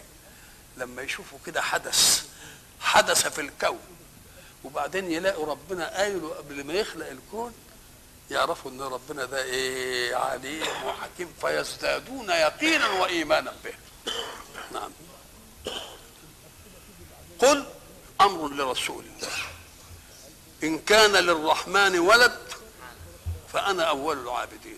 لما 0.77 1.01
يشوفوا 1.01 1.39
كده 1.45 1.61
حدث 1.61 2.25
حدث 2.81 3.27
في 3.27 3.41
الكون 3.41 3.79
وبعدين 4.63 5.11
يلاقوا 5.11 5.45
ربنا 5.45 5.97
قايله 5.97 6.29
قبل 6.29 6.63
ما 6.63 6.73
يخلق 6.73 7.07
الكون 7.07 7.53
يعرفوا 8.31 8.71
إن 8.71 8.81
ربنا 8.81 9.25
ده 9.25 9.43
إيه 9.43 10.15
عليم 10.15 10.67
وحكيم 10.85 11.33
فيزدادون 11.41 12.29
يقينا 12.29 12.89
وإيمانا 12.89 13.53
به. 13.63 13.73
نعم. 14.71 14.91
قل 17.39 17.65
أمر 18.21 18.47
لرسول 18.47 19.05
الله. 19.05 19.37
إن 20.63 20.79
كان 20.79 21.11
للرحمن 21.11 21.99
ولد 21.99 22.48
فأنا 23.53 23.83
أول 23.83 24.17
العابدين. 24.17 24.77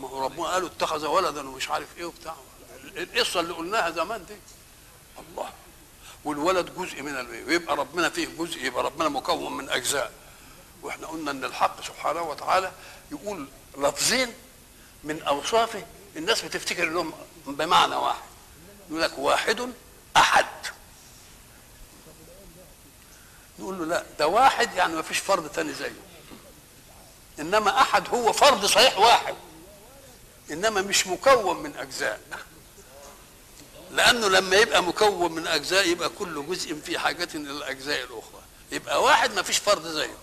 ما 0.00 0.08
هو 0.08 0.24
ربنا 0.24 0.46
قالوا 0.46 0.68
اتخذ 0.68 1.06
ولدا 1.06 1.48
ومش 1.48 1.68
عارف 1.68 1.88
إيه 1.98 2.04
وبتاع. 2.04 2.34
القصة 2.84 3.40
اللي 3.40 3.52
قلناها 3.54 3.90
زمان 3.90 4.26
دي. 4.26 4.36
الله. 5.18 5.50
والولد 6.24 6.74
جزء 6.76 7.02
من 7.02 7.16
البيت 7.16 7.46
ويبقى 7.48 7.76
ربنا 7.76 8.08
فيه 8.10 8.28
جزء 8.38 8.64
يبقى 8.64 8.84
ربنا 8.84 9.08
مكون 9.08 9.56
من 9.56 9.68
أجزاء. 9.68 10.12
وإحنا 10.82 11.06
قلنا 11.06 11.30
إن 11.30 11.44
الحق 11.44 11.84
سبحانه 11.84 12.22
وتعالى 12.22 12.72
يقول 13.10 13.48
لفظين 13.78 14.34
من 15.04 15.22
اوصافه 15.22 15.86
الناس 16.16 16.42
بتفتكر 16.42 16.82
إنهم 16.88 17.12
بمعنى 17.46 17.94
واحد. 17.94 18.22
يقول 18.90 19.02
لك 19.02 19.18
واحد 19.18 19.72
أحد. 20.16 20.46
نقول 23.58 23.78
له 23.78 23.84
لا 23.84 24.04
ده 24.18 24.26
واحد 24.26 24.74
يعني 24.74 24.94
ما 24.94 25.02
فيش 25.02 25.18
فرد 25.18 25.48
تاني 25.48 25.72
زيه. 25.72 26.09
إنما 27.40 27.80
أحد 27.80 28.08
هو 28.08 28.32
فرد 28.32 28.66
صحيح 28.66 28.98
واحد. 28.98 29.34
إنما 30.50 30.82
مش 30.82 31.06
مكون 31.06 31.56
من 31.62 31.76
أجزاء. 31.76 32.20
لأنه 33.90 34.28
لما 34.28 34.56
يبقى 34.56 34.82
مكون 34.82 35.32
من 35.32 35.46
أجزاء 35.46 35.88
يبقى 35.88 36.08
كل 36.08 36.46
جزء 36.46 36.80
في 36.80 36.98
حاجة 36.98 37.28
إلى 37.34 37.50
الاجزاء 37.50 38.04
الأخرى. 38.04 38.40
يبقى 38.72 39.02
واحد 39.02 39.34
ما 39.34 39.42
فيش 39.42 39.58
فرد 39.58 39.86
زيه. 39.86 40.14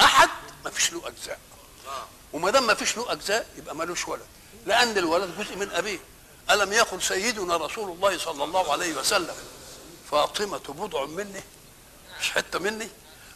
أحد 0.00 0.28
ما 0.64 0.70
فيش 0.70 0.92
له 0.92 1.08
أجزاء. 1.08 1.38
وما 2.32 2.50
دام 2.50 2.66
ما 2.66 2.74
فيش 2.74 2.96
له 2.96 3.12
أجزاء 3.12 3.46
يبقى 3.58 3.76
ملوش 3.76 4.08
ولد. 4.08 4.26
لأن 4.66 4.98
الولد 4.98 5.38
جزء 5.38 5.56
من 5.56 5.70
أبيه. 5.70 5.98
ألم 6.50 6.72
يقل 6.72 7.02
سيدنا 7.02 7.56
رسول 7.56 7.90
الله 7.90 8.18
صلى 8.18 8.44
الله 8.44 8.72
عليه 8.72 8.94
وسلم 8.94 9.34
فاطمة 10.10 10.58
بضع 10.68 11.04
مني؟ 11.04 11.42
مش 12.20 12.30
حتة 12.30 12.58
مني؟ 12.58 12.88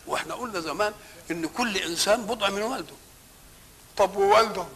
وإحنا 0.06 0.34
قلنا 0.34 0.60
زمان 0.60 0.94
إن 1.30 1.46
كل 1.48 1.76
إنسان 1.76 2.26
بضع 2.26 2.48
من 2.48 2.62
والده. 2.62 2.94
طب 3.96 4.16
ووالده؟ 4.16 4.66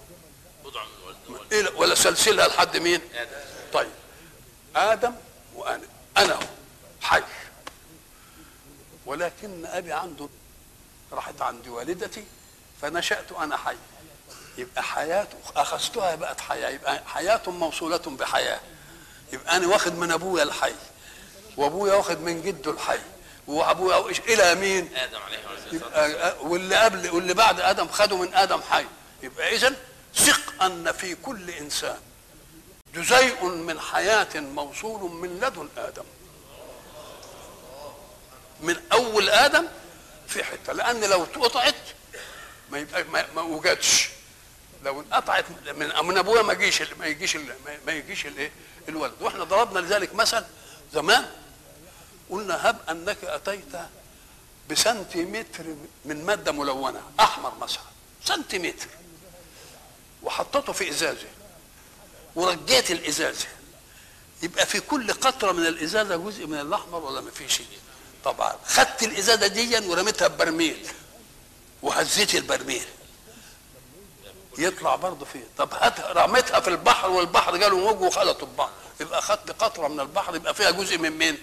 بضع 0.65 0.85
من 0.85 1.35
والد 1.35 1.53
إيه 1.53 1.69
ولا 1.77 1.95
سلسلها 1.95 2.49
لحد 2.49 2.77
مين؟ 2.77 3.01
آدم 3.15 3.31
طيب 3.73 3.91
آدم 4.77 5.15
وأنا 5.55 5.83
أنا 6.17 6.35
هو 6.35 6.47
حي. 7.03 7.23
ولكن 9.07 9.67
أبي 9.67 9.93
عنده 9.93 10.29
راحت 11.13 11.43
عند 11.43 11.69
والدتي 11.69 12.25
فنشأت 12.83 13.33
أنا 13.33 13.57
حي. 13.57 13.77
يبقى 14.59 14.83
حياته 14.83 15.37
أخذتها 15.57 16.15
بقت 16.15 16.41
حياة 16.41 16.69
يبقى 16.71 17.03
حياة 17.07 17.43
موصولة 17.47 17.97
بحياة. 18.07 18.61
يبقى 19.33 19.57
أنا 19.57 19.67
واخد 19.67 19.95
من 19.95 20.13
أبويا 20.13 20.43
الحي 20.43 20.75
وأبويا 21.57 21.95
واخد 21.95 22.21
من 22.21 22.43
جده 22.43 22.71
الحي. 22.71 22.99
وابويا 23.47 23.97
وإيش 23.97 24.21
إلى 24.21 24.55
مين؟ 24.55 24.97
آدم 24.97 25.19
عليه 25.19 25.39
يبقى 25.73 26.35
واللي 26.41 26.77
قبل 26.77 27.11
واللي 27.11 27.35
بعد 27.35 27.61
آدم 27.61 27.89
خدوا 27.89 28.19
من 28.19 28.35
آدم 28.35 28.63
حي. 28.63 28.87
يبقى 29.23 29.55
اذا 29.55 29.75
ثق 30.15 30.63
أن 30.63 30.93
في 30.93 31.15
كل 31.15 31.51
إنسان 31.51 31.99
جزيء 32.95 33.45
من 33.45 33.81
حياة 33.81 34.29
موصول 34.41 35.11
من 35.11 35.41
لدن 35.41 35.69
آدم. 35.77 36.05
من 38.61 38.77
أول 38.93 39.29
آدم 39.29 39.69
في 40.29 40.45
حتة. 40.45 40.73
لأن 40.73 41.05
لو 41.05 41.23
اتقطعت 41.23 41.75
ما 42.71 42.79
يبقى 42.79 43.05
ما, 43.05 43.27
ما 43.35 43.43
وجدش. 43.43 44.09
لو 44.85 45.01
انقطعت 45.01 45.45
من 45.77 45.93
من 46.05 46.19
أبويا 46.19 46.43
ما 46.43 46.53
يجيش 46.53 46.83
ما 46.83 47.07
يجيش 47.07 47.37
ما 47.87 47.93
يجيش 47.93 48.27
الايه 48.27 48.53
الولد. 48.89 49.13
وإحنا 49.21 49.45
ضربنا 49.45 49.79
لذلك 49.79 50.15
مثل 50.15 50.45
زمان. 50.93 51.27
قلنا 52.33 52.71
هب 52.71 52.77
أنك 52.91 53.25
أتيت 53.25 53.73
بسنتيمتر 54.71 55.65
من 56.05 56.25
مادة 56.25 56.53
ملونة 56.53 57.01
أحمر 57.21 57.53
مثلا 57.61 57.83
سنتيمتر. 58.25 58.87
وحطيته 60.23 60.73
في 60.73 60.91
إزازة. 60.91 61.27
ورجيت 62.35 62.91
الإزازة. 62.91 63.47
يبقى 64.43 64.67
في 64.67 64.81
كل 64.81 65.13
قطرة 65.13 65.53
من 65.53 65.67
الإزازة 65.67 66.17
جزء 66.17 66.47
من 66.47 66.61
الأحمر 66.61 66.99
ولا 67.05 67.21
ما 67.21 67.31
فيش؟ 67.31 67.63
طبعا. 68.25 68.57
خدت 68.67 69.03
الإزازة 69.03 69.47
دي 69.47 69.79
ورميتها 69.89 70.29
ببرميل. 70.29 70.87
وهزيت 71.83 72.35
البرميل. 72.35 72.85
يطلع 74.59 74.97
برضه 74.97 75.25
فيه. 75.25 75.45
طب 75.59 75.75
هات 75.75 76.01
رميتها 76.01 76.61
في 76.61 76.69
البحر 76.69 77.11
والبحر 77.11 77.57
جاله 77.57 77.79
موج 77.79 78.01
وخلطوا 78.03 78.49
ببعض 78.49 78.71
يبقى 79.01 79.23
خدت 79.23 79.51
قطرة 79.51 79.89
من 79.89 80.01
البحر 80.01 80.37
يبقى 80.37 80.55
فيها 80.55 80.71
جزء 80.71 80.99
من 80.99 81.11
مين؟ 81.11 81.39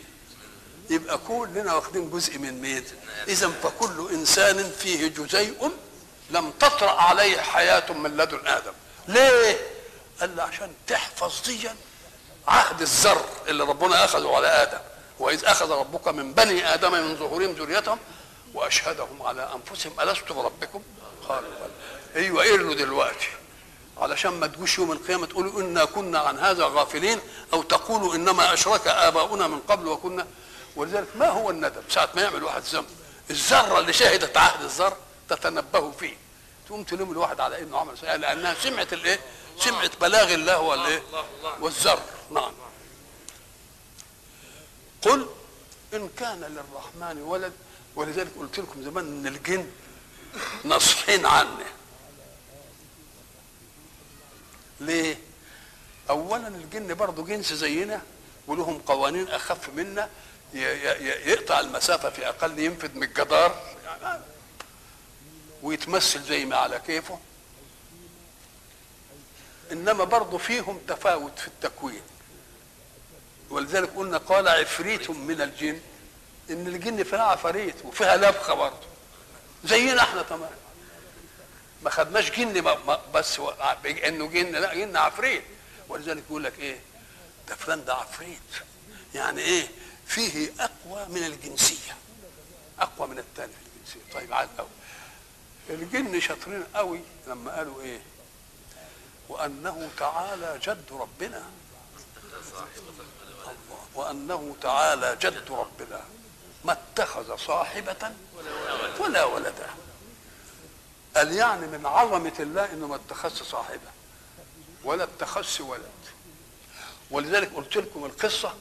يبقى 0.90 1.20
كلنا 1.28 1.74
واخدين 1.76 2.10
جزء 2.10 2.38
من 2.38 2.62
مين؟ 2.62 2.84
إذا 3.28 3.50
فكل 3.64 4.10
إنسان 4.14 4.72
فيه 4.80 5.08
جزيء 5.08 5.72
لم 6.30 6.52
تطرأ 6.52 6.92
عليه 7.02 7.42
حياة 7.42 7.92
من 7.92 8.18
لدن 8.18 8.48
آدم. 8.48 8.72
ليه؟ 9.08 9.58
قال 10.22 10.40
عشان 10.42 10.74
تحفظ 10.88 11.42
ديا 11.46 11.76
عهد 12.48 12.82
الذر 12.82 13.26
اللي 13.48 13.64
ربنا 13.64 14.06
أخذه 14.06 14.36
على 14.36 14.48
آدم. 14.48 14.80
وإذ 15.20 15.46
أخذ 15.46 15.72
ربك 15.72 16.08
من 16.08 16.34
بني 16.34 16.74
آدم 16.74 16.92
من 16.92 17.16
ظهورهم 17.16 17.52
ذريتهم 17.52 17.98
وأشهدهم 18.54 19.22
على 19.24 19.50
أنفسهم. 19.56 20.02
الست 20.02 20.32
بربكم 20.32 20.82
قالوا 21.30 21.50
بلى 21.50 22.24
أيوه 22.24 22.44
قروا 22.44 22.74
دلوقتي. 22.74 23.28
علشان 23.98 24.32
ما 24.32 24.48
تجوش 24.48 24.78
يوم 24.78 24.92
القيامة 24.92 25.28
تقولوا 25.28 25.62
إنا 25.62 25.86
كنا 25.86 26.20
عن 26.20 26.40
هذا 26.40 26.66
غافلين 26.66 27.20
أو 27.54 27.62
تقولوا 27.64 28.16
إنما 28.16 28.54
أشرك 28.54 28.88
آباؤنا 28.88 29.48
من 29.48 29.60
قبل 29.60 29.88
وكنا 29.88 30.28
ولذلك 30.76 31.08
ما 31.16 31.28
هو 31.28 31.50
الندم؟ 31.50 31.82
ساعة 31.90 32.10
ما 32.16 32.22
يعمل 32.22 32.44
واحد 32.44 32.62
ذنب. 32.62 32.86
الذره 33.30 33.80
اللي 33.80 33.94
شهدت 33.94 34.38
عهد 34.38 34.64
الذر 34.64 34.98
تتنبه 35.30 35.92
فيه. 35.92 36.18
تقوم 36.68 36.84
تلوم 36.84 37.12
الواحد 37.12 37.40
على 37.40 37.62
إنه 37.62 37.78
عمل 37.78 37.98
سيئه 37.98 38.16
لأنها 38.16 38.54
سمعت 38.54 38.94
الإيه؟ 38.94 39.20
سمعت 39.60 39.92
بلاغ 40.02 40.34
الله 40.34 40.60
والايه؟ 40.60 41.04
والذر 41.60 42.00
نعم. 42.32 42.54
قل 45.02 45.28
إن 45.94 46.10
كان 46.18 46.42
للرحمن 46.42 47.22
ولد 47.22 47.54
ولذلك 47.96 48.32
قلت 48.40 48.60
لكم 48.60 48.84
زمان 48.84 49.06
إن 49.06 49.28
الجن 49.28 49.72
نصحين 50.66 51.26
عنه. 51.26 51.66
ليه؟ 54.80 55.18
اولا 56.10 56.48
الجن 56.48 56.94
برضه 56.94 57.26
جنس 57.26 57.54
زينا 57.54 58.02
ولهم 58.48 58.80
قوانين 58.80 59.28
أخف 59.30 59.70
منا 59.70 60.10
يقطع 60.54 61.60
المسافة 61.60 62.10
في 62.10 62.30
أقل 62.30 62.60
ينفذ 62.60 62.96
من 62.96 63.04
الجدار 63.04 63.76
يعني 63.86 64.22
ويتمثل 65.64 66.24
زي 66.24 66.46
ما 66.46 66.56
على 66.56 66.80
كيفه. 66.88 67.20
إنما 69.72 70.04
برضه 70.04 70.38
فيهم 70.38 70.80
تفاوت 70.88 71.40
في 71.40 71.48
التكوين. 71.48 72.02
ولذلك 73.50 73.90
قلنا 73.96 74.18
قال 74.18 74.48
عفريت 74.48 75.10
من 75.10 75.42
الجن 75.42 75.80
إن 76.50 76.68
الجن 76.68 77.04
فيها 77.04 77.24
عفاريت 77.24 77.76
وفيها 77.86 78.18
لبخة 78.18 78.54
برضه. 78.54 78.88
زينا 79.64 80.02
إحنا 80.02 80.22
تمام. 80.22 80.50
ما 81.84 81.90
خدناش 81.90 82.32
جن 82.32 82.78
بس 83.14 83.40
إنه 83.86 84.28
جن 84.28 84.52
لا 84.52 84.74
جن 84.76 84.98
عفريت. 84.98 85.44
ولذلك 85.90 86.24
يقول 86.30 86.44
لك 86.44 86.60
إيه؟ 86.60 86.80
ده 87.48 87.56
فلان 87.56 87.86
ده 87.86 87.94
عفريت. 87.96 88.40
يعني 89.16 89.42
إيه؟ 89.42 89.68
فيه 90.10 90.52
أقوى 90.60 91.06
من 91.06 91.24
الجنسية. 91.24 91.98
أقوى 92.80 93.08
من 93.08 93.20
الثاني 93.20 93.54
في 93.54 93.60
الجنسية. 93.76 94.14
طيب 94.14 94.34
عاد 94.34 94.50
قوي 94.58 94.68
الجن 95.70 96.20
شاطرين 96.20 96.64
قوي 96.76 97.02
لما 97.28 97.56
قالوا 97.56 97.82
إيه؟ 97.82 98.02
وأنه 99.30 99.90
تعالى 99.98 100.60
جد 100.64 100.86
ربنا. 100.92 101.44
الله 102.26 103.78
وأنه 103.96 104.56
تعالى 104.62 105.18
جد 105.22 105.52
ربنا. 105.52 106.02
ما 106.66 106.72
اتخذ 106.74 107.38
صاحبة 107.38 108.12
ولا 109.00 109.24
ولدا. 109.24 109.70
قال 111.16 111.34
يعني 111.34 111.68
من 111.68 111.86
عظمة 111.86 112.34
الله 112.40 112.74
إنه 112.74 112.88
ما 112.88 112.96
اتخذش 112.96 113.44
صاحبة 113.44 113.92
ولا 114.84 115.04
اتخذش 115.04 115.62
ولد. 115.62 115.90
ولذلك 117.12 117.54
قلت 117.54 117.78
لكم 117.78 118.06
القصة 118.06 118.54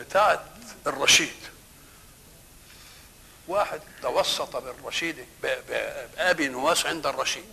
بتاعت 0.00 0.40
الرشيد. 0.86 1.36
واحد 3.48 3.80
توسط 4.02 4.56
بالرشيد 4.56 5.26
بأبي 5.42 6.48
نواس 6.48 6.86
عند 6.86 7.06
الرشيد 7.06 7.44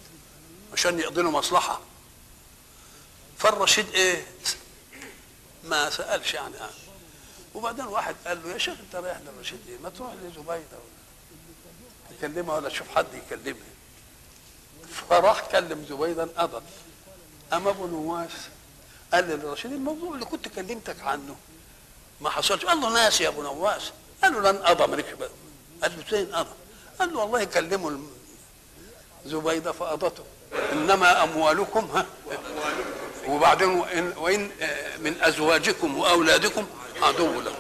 عشان 0.73 0.99
يقضي 0.99 1.21
له 1.21 1.31
مصلحة. 1.31 1.79
فالرشيد 3.37 3.89
إيه؟ 3.89 4.25
ما 5.63 5.89
سألش 5.89 6.33
يعني 6.33 6.55
عنه 6.57 6.69
وبعدين 7.55 7.85
واحد 7.85 8.15
قال 8.27 8.43
له 8.43 8.53
يا 8.53 8.57
شيخ 8.57 8.79
أنت 8.79 8.95
رايح 8.95 9.17
للرشيد 9.17 9.59
إيه 9.67 9.77
ما 9.77 9.89
تروح 9.89 10.13
لزبيده 10.13 10.47
ولا 10.49 12.17
تكلمها 12.19 12.55
ولا 12.55 12.69
تشوف 12.69 12.95
حد 12.95 13.07
يكلمها 13.13 13.67
فراح 15.09 15.41
كلم 15.51 15.85
زبيده 15.89 16.23
انقضت 16.23 16.63
أما 17.53 17.69
أبو 17.69 17.87
نواس 17.87 18.31
قال 19.13 19.23
للرشيد 19.23 19.71
الموضوع 19.71 20.13
اللي 20.13 20.25
كنت 20.25 20.47
كلمتك 20.47 21.01
عنه. 21.01 21.35
ما 22.21 22.29
حصلش. 22.29 22.65
قال 22.65 22.81
له 22.81 22.89
ناس 22.89 23.21
يا 23.21 23.27
أبو 23.27 23.41
نواس. 23.41 23.91
قال 24.23 24.33
له 24.33 24.51
لن 24.51 24.57
قضى 24.57 24.87
مالكش 24.87 25.11
بقى 25.13 25.29
قال 25.83 25.97
له 25.97 26.03
فين 26.03 26.35
قضى 26.35 26.49
قال 26.99 27.13
له 27.13 27.19
والله 27.19 27.43
كلموا 27.43 27.91
زبيده 29.25 29.71
فقضته 29.71 30.23
إنما 30.71 31.23
أموالكم 31.23 31.85
ها؟ 31.85 32.05
وبعدين 33.27 33.69
وإن, 33.69 34.13
وإن 34.17 34.51
آه، 34.61 34.97
من 34.97 35.23
أزواجكم 35.23 35.97
وأولادكم 35.97 36.67
عدو 37.01 37.41
لكم. 37.41 37.55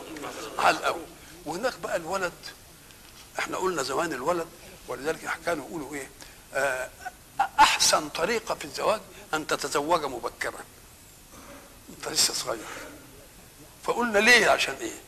على 0.59 0.77
الأول. 0.77 1.01
وهناك 1.45 1.79
بقى 1.79 1.95
الولد 1.95 2.33
إحنا 3.39 3.57
قلنا 3.57 3.83
زمان 3.83 4.13
الولد 4.13 4.47
ولذلك 4.87 5.29
كانوا 5.45 5.65
يقولوا 5.67 5.93
إيه؟ 5.95 6.09
آه، 6.53 6.89
أحسن 7.59 8.09
طريقة 8.09 8.55
في 8.55 8.65
الزواج 8.65 9.01
أن 9.33 9.47
تتزوج 9.47 10.05
مبكرا. 10.05 10.59
أنت 11.89 12.07
لسه 12.07 12.33
صغير. 12.33 12.59
فقلنا 13.87 14.19
ليه 14.19 14.49
عشان 14.49 14.75
إيه 14.81 15.01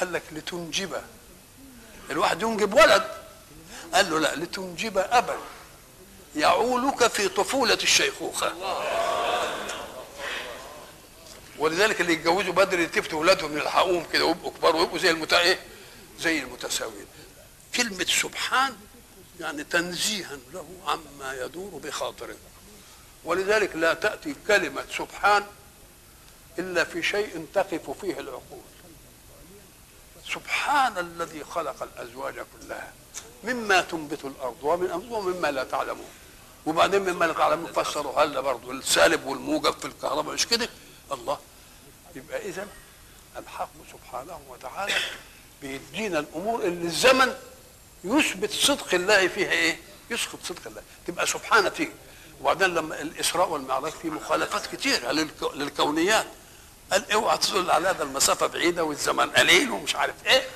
قال 0.00 0.12
لك 0.12 0.22
لتنجب 0.32 1.02
الواحد 2.10 2.42
ينجب 2.42 2.74
ولد 2.74 3.04
قال 3.94 4.10
له 4.10 4.18
لا 4.20 4.36
لتنجب 4.36 4.98
أبا 4.98 5.36
يعولك 6.36 7.06
في 7.06 7.28
طفولة 7.28 7.74
الشيخوخة 7.82 8.52
ولذلك 11.58 12.00
اللي 12.00 12.12
يتجوزوا 12.12 12.52
بدري 12.52 12.82
يتفتوا 12.82 13.18
اولادهم 13.18 13.56
يلحقوهم 13.58 14.06
كده 14.12 14.24
ويبقوا 14.24 14.50
كبار 14.50 14.76
ويبقوا 14.76 14.98
زي 14.98 15.10
المت 15.10 15.32
إيه؟ 15.32 15.58
زي 16.20 16.38
المتساويين. 16.38 17.06
كلمة 17.74 18.06
سبحان 18.08 18.76
يعني 19.40 19.64
تنزيها 19.64 20.38
له 20.52 20.66
عما 20.86 21.34
يدور 21.34 21.80
بخاطره. 21.84 22.36
ولذلك 23.24 23.76
لا 23.76 23.94
تأتي 23.94 24.34
كلمة 24.48 24.84
سبحان 24.98 25.44
إلا 26.58 26.84
في 26.84 27.02
شيء 27.02 27.46
تقف 27.54 27.90
فيه 28.00 28.20
العقول. 28.20 28.60
سبحان 30.34 30.98
الذي 30.98 31.44
خلق 31.44 31.82
الأزواج 31.82 32.34
كلها 32.34 32.92
مما 33.44 33.80
تنبت 33.80 34.24
الأرض 34.24 34.56
ومن 34.62 34.90
ومما 35.10 35.50
لا 35.50 35.64
تعلمون. 35.64 36.08
وبعدين 36.66 37.02
مما 37.02 37.24
لا 37.24 37.32
تعلمون 37.32 37.72
فسروا 37.72 38.22
هلا 38.22 38.40
برضه 38.40 38.72
السالب 38.72 39.26
والموجب 39.26 39.78
في 39.78 39.84
الكهرباء 39.84 40.34
مش 40.34 40.46
كده؟ 40.46 40.68
الله 41.12 41.38
يبقى 42.14 42.48
اذا 42.48 42.68
الحق 43.36 43.68
سبحانه 43.92 44.40
وتعالى 44.48 44.94
بيدينا 45.62 46.18
الأمور 46.18 46.62
اللي 46.64 46.86
الزمن 46.86 47.34
يثبت 48.04 48.50
صدق 48.50 48.94
الله 48.94 49.28
فيها 49.28 49.50
إيه؟ 49.50 49.78
يسقط 50.10 50.38
صدق 50.44 50.66
الله 50.66 50.82
تبقى 51.06 51.26
سبحانة 51.26 51.68
فيه 51.70 51.88
وبعدين 52.40 52.74
لما 52.74 53.00
الإسراء 53.02 53.48
والمعراج 53.48 53.92
فيه 53.92 54.10
مخالفات 54.10 54.66
كتير 54.76 55.12
للك- 55.12 55.54
للكونيات 55.54 56.26
قال 56.92 57.12
اوعى 57.12 57.38
تظن 57.38 57.70
على 57.70 57.88
هذا 57.88 58.02
المسافة 58.02 58.46
بعيدة 58.46 58.84
والزمن 58.84 59.30
قليل 59.30 59.70
ومش 59.70 59.96
عارف 59.96 60.14
إيه. 60.26 60.48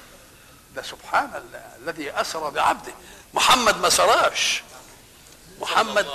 ده 0.77 0.83
سبحان 0.83 1.31
الله 1.35 1.65
الذي 1.83 2.11
أسرى 2.11 2.51
بعبده. 2.51 2.93
محمد 3.35 3.77
ما 3.77 3.89
سراش. 3.89 4.63
محمد. 5.61 6.07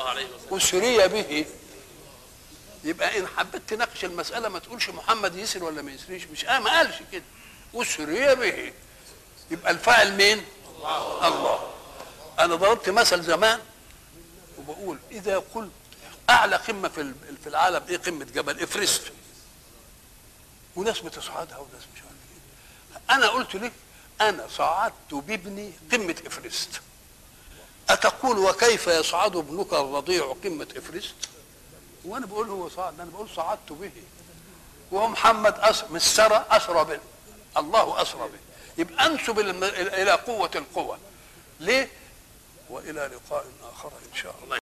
أسري 0.51 1.07
به. 1.07 1.45
يبقى 2.83 3.19
إن 3.19 3.27
حبيت 3.37 3.61
تناقش 3.69 4.05
المسألة 4.05 4.49
ما 4.49 4.59
تقولش 4.59 4.89
محمد 4.89 5.35
يسر 5.35 5.63
ولا 5.63 5.81
ما 5.81 5.91
يسريش. 5.91 6.23
مش 6.23 6.45
آه 6.45 6.59
ما 6.59 6.69
قالش 6.77 6.95
كده. 7.11 7.23
أسري 7.75 8.35
به. 8.35 8.73
يبقى 9.51 9.71
الفاعل 9.71 10.11
مين؟ 10.13 10.45
الله, 10.77 11.27
الله. 11.27 11.71
أنا 12.39 12.55
ضربت 12.55 12.89
مثل 12.89 13.23
زمان 13.23 13.59
وبقول 14.59 14.97
إذا 15.11 15.43
قلت 15.55 15.71
أعلى 16.29 16.55
قمة 16.55 16.89
في 17.43 17.47
العالم 17.47 17.81
إيه؟ 17.89 17.97
قمة 17.97 18.25
جبل 18.25 18.63
افرست 18.63 19.01
وناس 20.75 20.99
بتصعدها 20.99 21.57
وناس 21.57 21.83
مش 21.95 22.01
عارف 22.01 22.13
إيه. 22.31 23.15
أنا 23.15 23.27
قلت 23.27 23.55
لك 23.55 23.71
أنا 24.21 24.47
صعدت 24.47 25.13
بابني 25.13 25.71
قمة 25.91 26.15
افرست 26.27 26.81
أتقول 27.89 28.37
وكيف 28.39 28.87
يصعد 28.87 29.35
ابنك 29.35 29.73
الرضيع 29.73 30.35
قمة 30.43 30.67
افرست 30.77 31.15
وأنا 32.05 32.25
بقول 32.25 32.49
هو 32.49 32.69
صعد 32.69 32.99
أنا 32.99 33.11
بقول 33.11 33.29
صعدت 33.35 33.71
به. 33.71 33.91
وهو 34.91 35.07
محمد 35.07 35.59
أس... 35.59 35.83
مش 35.83 36.01
سرى 36.01 36.45
أسرى 36.49 36.85
به. 36.85 36.99
الله 37.57 38.01
أسرى 38.01 38.21
به. 38.27 38.39
يبقى 38.77 39.05
أنسب 39.05 39.39
إلى 39.39 40.11
قوة 40.11 40.51
القوى 40.55 40.97
ليه؟ 41.59 41.89
وإلى 42.69 43.11
لقاء 43.13 43.45
آخر 43.73 43.91
إن 44.11 44.15
شاء 44.15 44.35
الله. 44.43 44.57